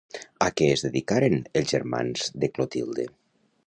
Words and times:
A 0.45 0.47
què 0.61 0.69
es 0.77 0.83
dedicaren 0.85 1.37
els 1.61 1.77
germans 1.77 2.35
de 2.45 2.53
Clotilde? 2.57 3.11